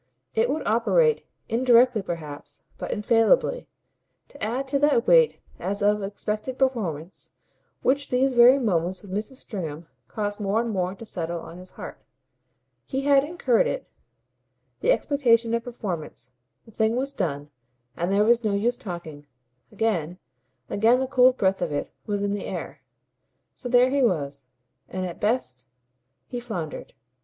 It 0.33 0.49
would 0.49 0.65
operate, 0.65 1.27
indirectly 1.47 2.01
perhaps, 2.01 2.63
but 2.79 2.89
infallibly, 2.89 3.67
to 4.29 4.43
add 4.43 4.67
to 4.69 4.79
that 4.79 5.05
weight 5.05 5.39
as 5.59 5.83
of 5.83 6.01
expected 6.01 6.57
performance 6.57 7.33
which 7.83 8.09
these 8.09 8.33
very 8.33 8.57
moments 8.57 9.03
with 9.03 9.11
Mrs. 9.11 9.35
Stringham 9.35 9.85
caused 10.07 10.39
more 10.39 10.59
and 10.59 10.71
more 10.71 10.95
to 10.95 11.05
settle 11.05 11.39
on 11.41 11.59
his 11.59 11.69
heart. 11.69 12.01
He 12.87 13.01
had 13.01 13.23
incurred 13.23 13.67
it, 13.67 13.87
the 14.79 14.91
expectation 14.91 15.53
of 15.53 15.63
performance; 15.65 16.31
the 16.65 16.71
thing 16.71 16.95
was 16.95 17.13
done, 17.13 17.51
and 17.95 18.11
there 18.11 18.23
was 18.25 18.43
no 18.43 18.55
use 18.55 18.77
talking; 18.77 19.27
again, 19.71 20.17
again 20.67 20.99
the 20.99 21.05
cold 21.05 21.37
breath 21.37 21.61
of 21.61 21.71
it 21.71 21.91
was 22.07 22.23
in 22.23 22.31
the 22.31 22.45
air. 22.45 22.81
So 23.53 23.69
there 23.69 23.91
he 23.91 24.01
was. 24.01 24.47
And 24.89 25.05
at 25.05 25.19
best 25.21 25.67
he 26.25 26.39
floundered. 26.39 26.93